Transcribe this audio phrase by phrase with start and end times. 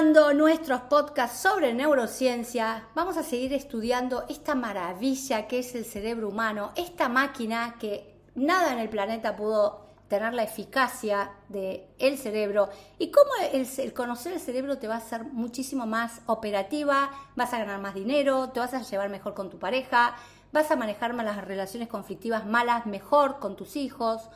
[0.00, 6.72] Nuestros podcasts sobre neurociencia, vamos a seguir estudiando esta maravilla que es el cerebro humano,
[6.74, 13.10] esta máquina que nada en el planeta pudo tener la eficacia del el cerebro y
[13.10, 17.78] cómo el, conocer el cerebro te va a hacer muchísimo más operativa, vas a ganar
[17.78, 20.16] más dinero, te vas a llevar mejor con tu pareja,
[20.50, 24.30] vas a manejar las relaciones conflictivas malas mejor con tus hijos,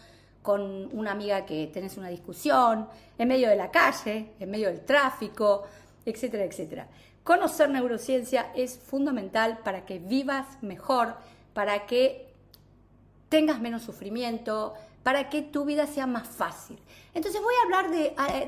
[0.45, 4.83] con una amiga que tenés una discusión, en medio de la calle, en medio del
[4.85, 5.63] tráfico,
[6.05, 6.87] etcétera, etcétera.
[7.23, 11.17] Conocer neurociencia es fundamental para que vivas mejor,
[11.55, 12.29] para que
[13.31, 16.79] tengas menos sufrimiento, para que tu vida sea más fácil.
[17.15, 17.91] Entonces voy a hablar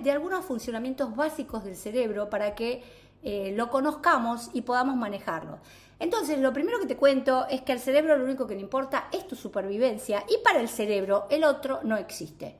[0.02, 2.84] de, algunos funcionamientos básicos del cerebro para que
[3.22, 5.60] eh, lo conozcamos y podamos manejarlo.
[5.98, 9.08] Entonces, lo primero que te cuento es que al cerebro lo único que le importa
[9.12, 12.56] es tu supervivencia y para el cerebro el otro no existe.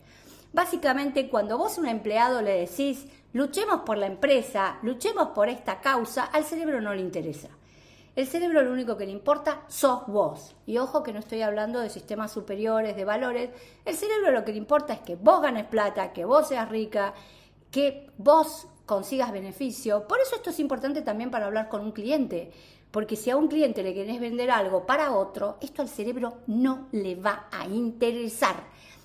[0.53, 5.81] Básicamente, cuando vos a un empleado le decís, luchemos por la empresa, luchemos por esta
[5.81, 7.49] causa, al cerebro no le interesa.
[8.15, 10.57] El cerebro lo único que le importa sos vos.
[10.65, 13.51] Y ojo que no estoy hablando de sistemas superiores, de valores.
[13.85, 17.13] El cerebro lo que le importa es que vos ganes plata, que vos seas rica,
[17.71, 20.09] que vos consigas beneficio.
[20.09, 22.51] Por eso esto es importante también para hablar con un cliente.
[22.97, 26.89] Porque si a un cliente le querés vender algo para otro, esto al cerebro no
[26.93, 28.57] le va a interesar.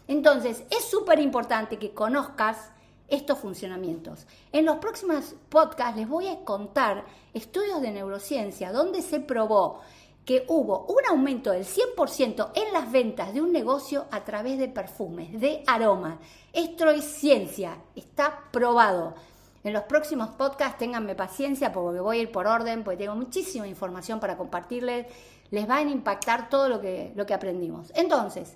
[0.08, 2.72] Entonces, es súper importante que conozcas
[3.10, 4.28] estos funcionamientos.
[4.54, 9.82] En los próximos podcasts les voy a contar estudios de neurociencia donde se probó
[10.24, 14.70] que hubo un aumento del 100% en las ventas de un negocio a través de
[14.70, 16.18] perfumes, de aromas.
[16.54, 19.16] Esto es ciencia, está probado.
[19.64, 23.68] En los próximos podcasts ténganme paciencia porque voy a ir por orden, porque tengo muchísima
[23.68, 25.06] información para compartirles.
[25.52, 27.92] Les va a impactar todo lo que, lo que aprendimos.
[27.94, 28.56] Entonces,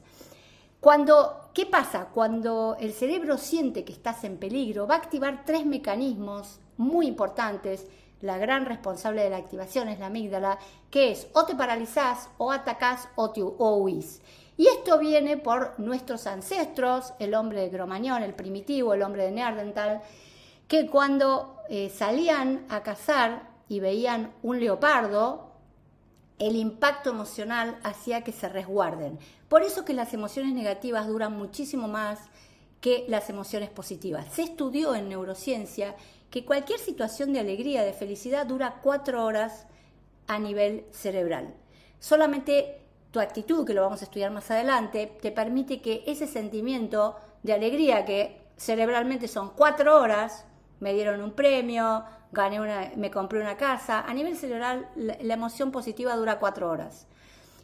[0.80, 2.10] cuando, ¿qué pasa?
[2.14, 7.88] Cuando el cerebro siente que estás en peligro, va a activar tres mecanismos muy importantes.
[8.22, 10.58] La gran responsable de la activación es la amígdala,
[10.90, 14.22] que es o te paralizás, o atacás, o, te, o huís.
[14.58, 19.32] Y esto viene por nuestros ancestros, el hombre de Cromañón, el primitivo, el hombre de
[19.32, 20.02] Neandertal,
[20.68, 25.52] que cuando eh, salían a cazar y veían un leopardo,
[26.40, 29.20] el impacto emocional hacía que se resguarden.
[29.48, 32.20] Por eso que las emociones negativas duran muchísimo más
[32.82, 34.28] que las emociones positivas.
[34.32, 35.96] Se estudió en neurociencia
[36.30, 39.66] que cualquier situación de alegría, de felicidad, dura cuatro horas
[40.28, 41.54] a nivel cerebral.
[42.00, 47.16] Solamente tu actitud, que lo vamos a estudiar más adelante, te permite que ese sentimiento
[47.44, 50.46] de alegría, que cerebralmente son cuatro horas,
[50.80, 54.02] me dieron un premio, gané una, me compré una casa.
[54.02, 57.08] A nivel cerebral, la, emoción positiva dura cuatro horas.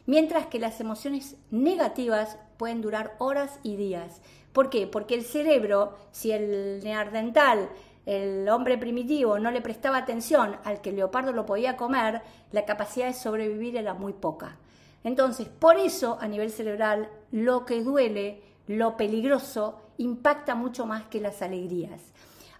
[0.06, 4.20] Mientras que las emociones negativas pueden durar horas y días.
[4.52, 4.86] ¿Por qué?
[4.86, 7.68] Porque el cerebro, si el neardental,
[8.04, 12.64] el hombre primitivo, no le prestaba atención al que el leopardo lo podía comer, la
[12.64, 14.58] capacidad de sobrevivir era muy poca.
[15.04, 21.20] Entonces, por eso a nivel cerebral, lo que duele, lo peligroso, impacta mucho más que
[21.20, 22.00] las alegrías.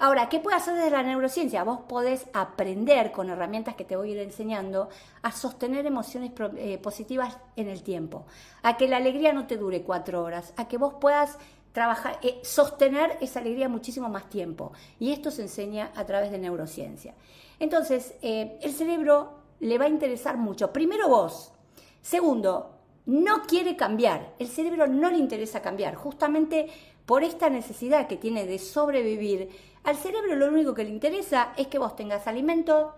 [0.03, 1.63] Ahora, ¿qué puede hacer desde la neurociencia?
[1.63, 4.89] Vos podés aprender con herramientas que te voy a ir enseñando
[5.23, 8.27] a sostener emociones eh, positivas en el tiempo,
[8.65, 11.39] a que la alegría no te dure cuatro horas, a que vos puedas
[11.71, 14.73] trabajar, eh, sostener esa alegría muchísimo más tiempo.
[14.99, 17.15] Y esto se enseña a través de neurociencia.
[17.61, 20.73] Entonces, eh, el cerebro le va a interesar mucho.
[20.73, 21.53] Primero vos.
[22.01, 22.73] Segundo,
[23.07, 24.35] no quiere cambiar.
[24.41, 25.95] El cerebro no le interesa cambiar.
[25.95, 26.69] Justamente
[27.07, 29.51] por esta necesidad que tiene de sobrevivir,
[29.85, 32.95] al cerebro lo único que le interesa es que vos tengas alimento,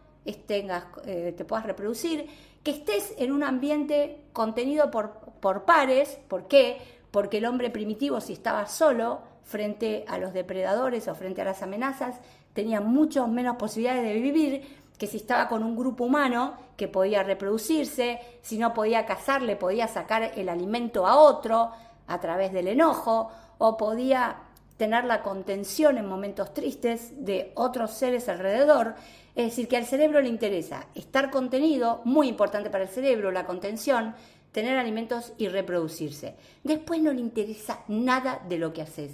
[0.47, 2.27] tengas, eh, te puedas reproducir,
[2.63, 6.19] que estés en un ambiente contenido por, por pares.
[6.29, 6.79] ¿Por qué?
[7.11, 11.63] Porque el hombre primitivo, si estaba solo frente a los depredadores o frente a las
[11.63, 12.21] amenazas,
[12.55, 17.23] tenía mucho menos posibilidades de vivir que si estaba con un grupo humano que podía
[17.23, 21.73] reproducirse, si no podía cazar, le podía sacar el alimento a otro
[22.07, 24.39] a través del enojo, o podía
[24.77, 28.95] tener la contención en momentos tristes de otros seres alrededor.
[29.35, 33.47] Es decir, que al cerebro le interesa estar contenido, muy importante para el cerebro, la
[33.47, 34.15] contención,
[34.53, 36.37] tener alimentos y reproducirse.
[36.63, 39.11] Después no le interesa nada de lo que haces.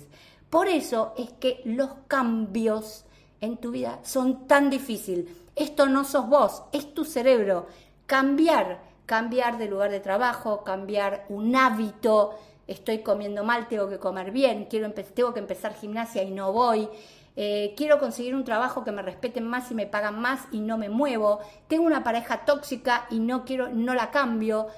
[0.51, 3.05] Por eso es que los cambios
[3.41, 5.27] en tu vida son tan difíciles.
[5.57, 7.67] Esto no sos vos, es tu cerebro.
[8.07, 12.39] Cambiar, cambiar de lugar de trabajo, cambiar un hábito,
[12.71, 16.89] estoy comiendo mal, tengo que comer bien, quiero tengo que empezar gimnasia y no voy.
[17.37, 20.79] Eh, quiero conseguir un trabajo que me respeten más y me pagan más y no
[20.79, 21.41] me muevo.
[21.67, 24.69] Tengo una pareja tóxica y no quiero, no la cambio.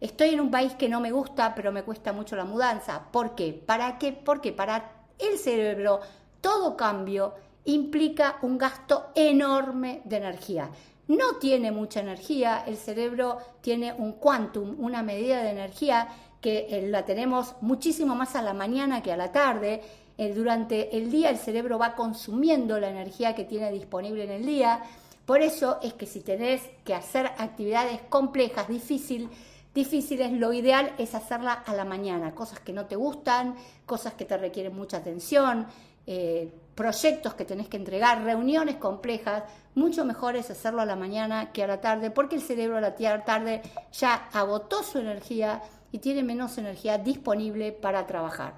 [0.00, 3.10] Estoy en un país que no me gusta, pero me cuesta mucho la mudanza.
[3.12, 3.52] ¿Por qué?
[3.52, 4.12] ¿Para qué?
[4.12, 6.00] Porque para el cerebro
[6.40, 7.34] todo cambio
[7.66, 10.70] implica un gasto enorme de energía.
[11.08, 16.08] No tiene mucha energía, el cerebro tiene un quantum, una medida de energía
[16.42, 19.80] que eh, la tenemos muchísimo más a la mañana que a la tarde.
[20.18, 24.44] Eh, durante el día el cerebro va consumiendo la energía que tiene disponible en el
[24.44, 24.82] día.
[25.24, 29.30] Por eso es que si tenés que hacer actividades complejas, difíciles,
[29.72, 33.54] difíciles, lo ideal es hacerla a la mañana, cosas que no te gustan,
[33.86, 35.66] cosas que te requieren mucha atención,
[36.06, 39.44] eh, proyectos que tenés que entregar, reuniones complejas,
[39.76, 42.80] mucho mejor es hacerlo a la mañana que a la tarde, porque el cerebro a
[42.80, 43.62] la tarde
[43.92, 45.62] ya agotó su energía
[45.92, 48.54] y tiene menos energía disponible para trabajar.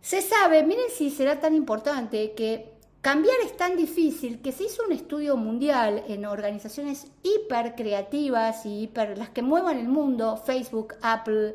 [0.00, 4.82] Se sabe, miren si será tan importante que cambiar es tan difícil que se hizo
[4.84, 10.94] un estudio mundial en organizaciones hiper creativas y hiper, las que muevan el mundo, Facebook,
[11.02, 11.54] Apple,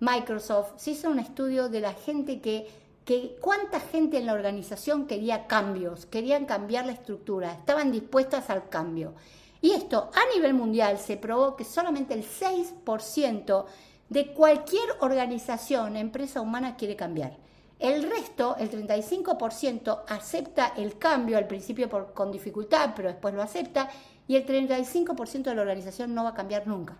[0.00, 2.66] Microsoft, se hizo un estudio de la gente que
[3.04, 8.68] que cuánta gente en la organización quería cambios, querían cambiar la estructura, estaban dispuestas al
[8.68, 9.14] cambio.
[9.60, 13.64] Y esto a nivel mundial se probó que solamente el 6%
[14.08, 17.36] de cualquier organización, empresa humana quiere cambiar.
[17.78, 23.90] El resto, el 35%, acepta el cambio al principio con dificultad, pero después lo acepta,
[24.26, 26.96] y el 35% de la organización no va a cambiar nunca.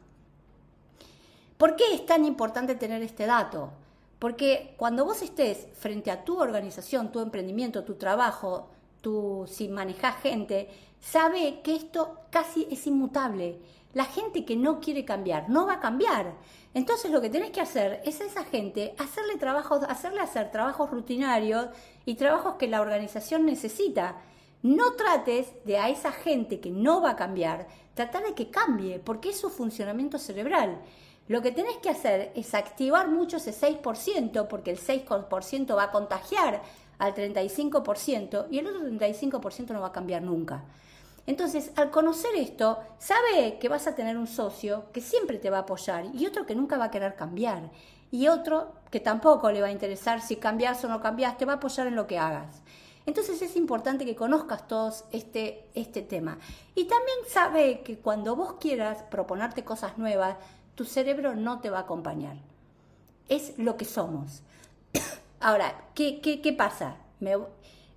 [1.57, 3.71] ¿Por qué es tan importante tener este dato?
[4.19, 8.69] Porque cuando vos estés frente a tu organización, tu emprendimiento, tu trabajo,
[9.01, 10.69] tu, si manejas gente,
[11.01, 13.59] sabe que esto casi es inmutable.
[13.93, 16.35] La gente que no quiere cambiar, no va a cambiar.
[16.75, 20.91] Entonces lo que tenés que hacer es a esa gente hacerle trabajos, hacerle hacer trabajos
[20.91, 21.69] rutinarios
[22.05, 24.17] y trabajos que la organización necesita.
[24.63, 28.99] No trates de a esa gente que no va a cambiar, tratar de que cambie,
[28.99, 30.81] porque es su funcionamiento cerebral.
[31.29, 35.91] Lo que tenés que hacer es activar mucho ese 6%, porque el 6% va a
[35.93, 36.61] contagiar
[36.99, 40.65] al 35% y el otro 35% no va a cambiar nunca.
[41.27, 45.59] Entonces, al conocer esto, sabe que vas a tener un socio que siempre te va
[45.59, 47.71] a apoyar y otro que nunca va a querer cambiar
[48.11, 51.55] y otro que tampoco le va a interesar si cambias o no cambias, te va
[51.55, 52.63] a apoyar en lo que hagas.
[53.07, 56.39] Entonces es importante que conozcas todos este, este tema.
[56.75, 60.37] Y también sabe que cuando vos quieras proponerte cosas nuevas,
[60.75, 62.37] tu cerebro no te va a acompañar.
[63.29, 64.43] Es lo que somos.
[65.41, 66.97] Ahora, ¿qué, qué, pasa?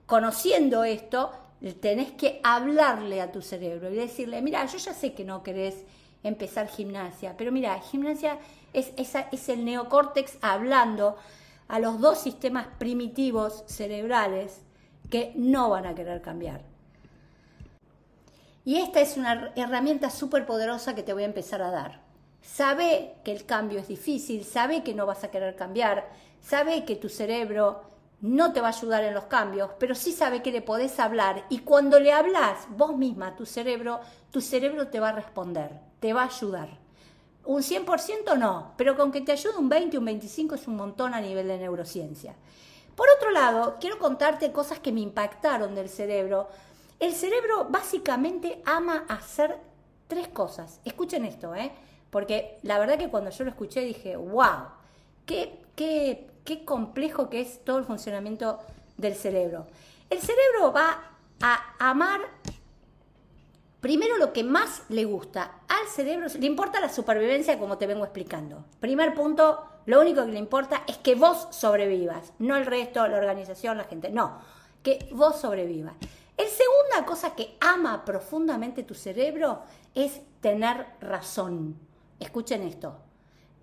[0.06, 1.32] conociendo esto,
[1.82, 5.84] tenés que hablarle a tu cerebro y decirle, mira, yo ya sé que no querés
[6.24, 8.40] empezar gimnasia, pero mira, gimnasia
[8.74, 11.16] es, es el neocórtex hablando
[11.68, 14.62] a los dos sistemas primitivos cerebrales
[15.10, 16.62] que no van a querer cambiar.
[18.66, 22.02] Y esta es una herramienta súper poderosa que te voy a empezar a dar.
[22.42, 26.10] Sabe que el cambio es difícil, sabe que no vas a querer cambiar,
[26.42, 27.82] sabe que tu cerebro
[28.22, 31.46] no te va a ayudar en los cambios, pero sí sabe que le podés hablar
[31.50, 34.00] y cuando le hablas vos misma, tu cerebro,
[34.32, 36.70] tu cerebro te va a responder, te va a ayudar.
[37.46, 41.14] Un 100% no, pero con que te ayude un 20, un 25 es un montón
[41.14, 42.36] a nivel de neurociencia.
[42.96, 46.50] Por otro lado, quiero contarte cosas que me impactaron del cerebro.
[47.00, 49.60] El cerebro básicamente ama hacer
[50.08, 50.82] tres cosas.
[50.84, 51.72] Escuchen esto, ¿eh?
[52.10, 54.70] Porque la verdad que cuando yo lo escuché dije, wow,
[55.26, 58.60] qué, qué, qué complejo que es todo el funcionamiento
[58.96, 59.68] del cerebro.
[60.10, 60.98] El cerebro va
[61.42, 62.22] a amar
[63.82, 65.60] primero lo que más le gusta.
[65.68, 68.64] Al cerebro le importa la supervivencia como te vengo explicando.
[68.80, 73.18] Primer punto, lo único que le importa es que vos sobrevivas, no el resto, la
[73.18, 74.40] organización, la gente, no,
[74.84, 75.96] que vos sobrevivas.
[76.38, 79.64] El segunda cosa que ama profundamente tu cerebro
[79.94, 81.78] es tener razón.
[82.22, 82.96] Escuchen esto.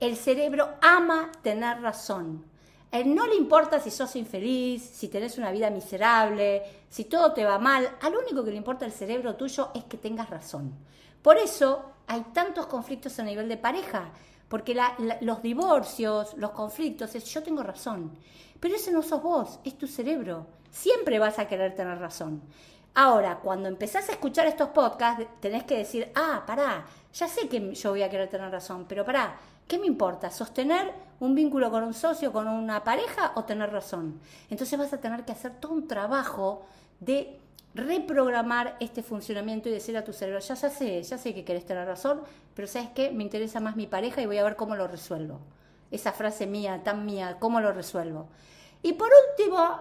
[0.01, 2.53] El cerebro ama tener razón.
[2.95, 7.45] Él no le importa si sos infeliz, si tenés una vida miserable, si todo te
[7.45, 7.97] va mal.
[8.01, 10.73] Al único que le importa al cerebro tuyo es que tengas razón.
[11.21, 14.13] Por eso hay tantos conflictos a nivel de pareja,
[14.49, 14.81] porque
[15.23, 18.17] los divorcios, los conflictos, es yo tengo razón.
[18.61, 20.47] Pero ese no sos vos, es tu cerebro.
[20.71, 22.43] Siempre vas a querer tener razón.
[22.95, 27.75] Ahora, cuando empezás a escuchar estos podcasts, tenés que decir, ah, pará, ya sé que
[27.75, 30.31] yo voy a querer tener razón, pero pará, ¿qué me importa?
[30.31, 34.21] ¿Sostener un vínculo con un socio, con una pareja o tener razón?
[34.51, 36.67] Entonces vas a tener que hacer todo un trabajo
[37.01, 37.39] de
[37.75, 41.67] reprogramar este funcionamiento y decir a tu cerebro, ya, ya sé, ya sé que querés
[41.67, 42.21] tener razón,
[42.55, 43.11] pero ¿sabes qué?
[43.11, 45.41] Me interesa más mi pareja y voy a ver cómo lo resuelvo.
[45.91, 48.29] Esa frase mía, tan mía, ¿cómo lo resuelvo?
[48.83, 49.81] Y por último,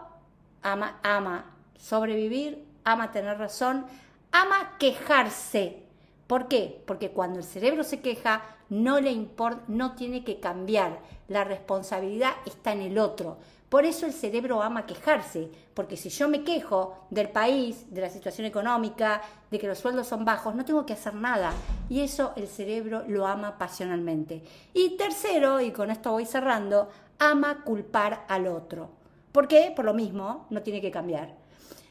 [0.63, 1.45] ama, ama
[1.77, 3.85] sobrevivir, ama tener razón,
[4.31, 5.83] ama quejarse
[6.27, 6.81] ¿Por qué?
[6.85, 10.99] Porque cuando el cerebro se queja, no le importa, no tiene que cambiar.
[11.27, 13.37] La responsabilidad está en el otro.
[13.69, 18.09] Por eso el cerebro ama quejarse, porque si yo me quejo del país, de la
[18.09, 21.51] situación económica, de que los sueldos son bajos, no tengo que hacer nada.
[21.89, 24.43] Y eso el cerebro lo ama pasionalmente.
[24.75, 26.87] Y tercero, y con esto voy cerrando,
[27.17, 28.91] ama culpar al otro.
[29.31, 29.73] ¿Por qué?
[29.75, 31.42] Por lo mismo, no tiene que cambiar.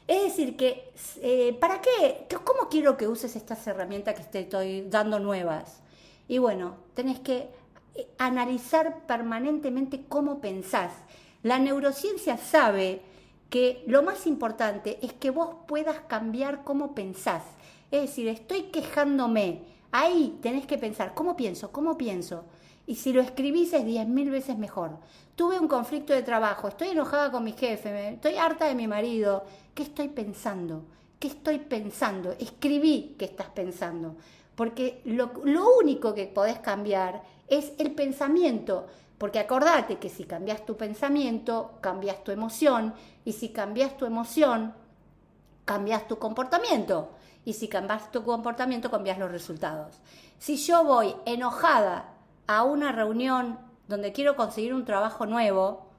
[0.07, 0.91] Es decir, que
[1.21, 2.27] eh, ¿para qué?
[2.43, 5.81] ¿Cómo quiero que uses estas herramientas que te estoy dando nuevas?
[6.27, 7.49] Y bueno, tenés que
[7.95, 10.91] eh, analizar permanentemente cómo pensás
[11.43, 13.01] la neurociencia sabe
[13.49, 17.43] que lo más importante es que vos puedas cambiar cómo pensás.
[17.91, 19.61] Es decir, estoy quejándome.
[19.95, 21.71] Ahí tenés que pensar, ¿cómo pienso?
[21.71, 22.45] ¿Cómo pienso?
[22.87, 24.97] Y si lo escribís es diez mil veces mejor.
[25.35, 29.43] Tuve un conflicto de trabajo, estoy enojada con mi jefe, estoy harta de mi marido.
[29.75, 30.83] ¿Qué estoy pensando?
[31.19, 32.31] ¿Qué estoy pensando?
[32.39, 34.15] Escribí qué estás pensando.
[34.55, 38.87] Porque lo, lo único que podés cambiar es el pensamiento.
[39.19, 42.95] Porque acordate que si cambias tu pensamiento, cambias tu emoción,
[43.25, 44.73] y si cambias tu emoción,
[45.65, 47.09] cambias tu comportamiento.
[47.45, 49.99] Y si cambias tu comportamiento, cambias los resultados.
[50.37, 52.13] Si yo voy enojada
[52.47, 55.89] a una reunión donde quiero conseguir un trabajo nuevo,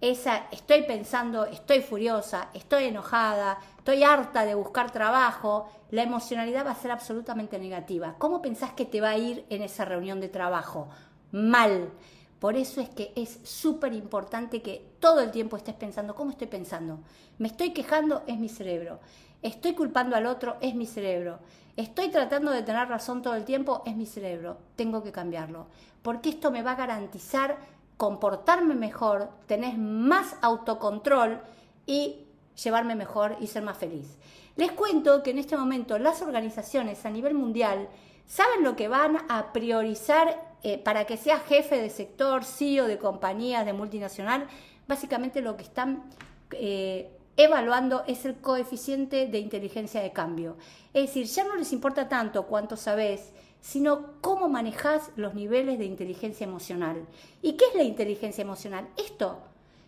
[0.00, 6.70] esa estoy pensando, estoy furiosa, estoy enojada, estoy harta de buscar trabajo, la emocionalidad va
[6.70, 8.14] a ser absolutamente negativa.
[8.18, 10.88] ¿Cómo pensás que te va a ir en esa reunión de trabajo?
[11.32, 11.90] Mal.
[12.38, 16.46] Por eso es que es súper importante que todo el tiempo estés pensando, ¿cómo estoy
[16.46, 17.00] pensando?
[17.38, 19.00] Me estoy quejando, es mi cerebro.
[19.42, 21.38] Estoy culpando al otro, es mi cerebro.
[21.76, 24.58] Estoy tratando de tener razón todo el tiempo, es mi cerebro.
[24.76, 25.66] Tengo que cambiarlo.
[26.02, 27.58] Porque esto me va a garantizar
[27.96, 31.40] comportarme mejor, tener más autocontrol
[31.86, 32.26] y
[32.62, 34.16] llevarme mejor y ser más feliz.
[34.56, 37.88] Les cuento que en este momento las organizaciones a nivel mundial
[38.26, 42.98] saben lo que van a priorizar eh, para que sea jefe de sector, CEO de
[42.98, 44.46] compañías, de multinacional,
[44.86, 46.04] básicamente lo que están
[46.52, 50.56] eh, evaluando es el coeficiente de inteligencia de cambio.
[50.92, 55.84] Es decir, ya no les importa tanto cuánto sabes, sino cómo manejas los niveles de
[55.84, 57.06] inteligencia emocional.
[57.42, 58.88] ¿Y qué es la inteligencia emocional?
[58.96, 59.38] Esto,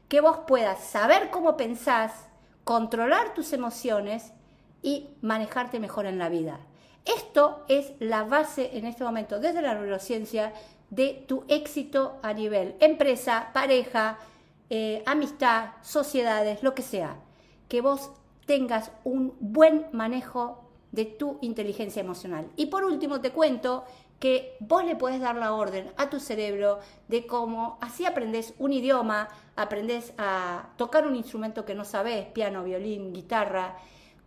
[0.09, 2.13] que vos puedas saber cómo pensás,
[2.65, 4.33] controlar tus emociones
[4.83, 6.61] y manejarte mejor en la vida.
[7.05, 10.53] Esto es la base en este momento desde la neurociencia
[10.91, 14.19] de tu éxito a nivel empresa, pareja,
[14.69, 17.17] eh, amistad, sociedades, lo que sea.
[17.69, 18.11] Que vos
[18.47, 22.49] tengas un buen manejo de tu inteligencia emocional.
[22.57, 23.85] Y por último te cuento
[24.19, 28.73] que vos le puedes dar la orden a tu cerebro de cómo así aprendes un
[28.73, 33.77] idioma, aprendes a tocar un instrumento que no sabes, piano, violín, guitarra,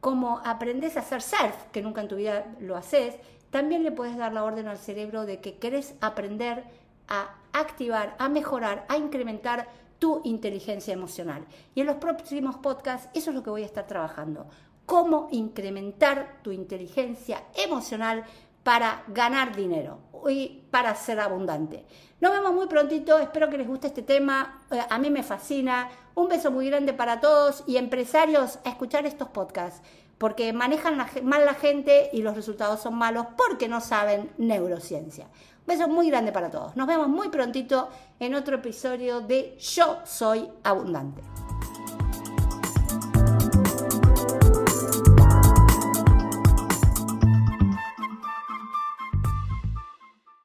[0.03, 3.15] como aprendes a hacer surf, que nunca en tu vida lo haces,
[3.51, 6.65] también le puedes dar la orden al cerebro de que querés aprender
[7.07, 9.69] a activar, a mejorar, a incrementar
[9.99, 11.45] tu inteligencia emocional.
[11.73, 14.45] Y en los próximos podcasts eso es lo que voy a estar trabajando.
[14.85, 18.25] Cómo incrementar tu inteligencia emocional
[18.63, 21.85] para ganar dinero y para ser abundante.
[22.21, 25.89] Nos vemos muy prontito, espero que les guste este tema, eh, a mí me fascina.
[26.15, 29.81] Un beso muy grande para todos y empresarios a escuchar estos podcasts,
[30.17, 35.25] porque manejan mal la gente y los resultados son malos porque no saben neurociencia.
[35.25, 36.75] Un beso muy grande para todos.
[36.75, 37.89] Nos vemos muy prontito
[38.19, 41.23] en otro episodio de Yo Soy Abundante.